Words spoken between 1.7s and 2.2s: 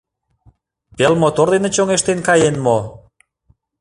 чоҥештен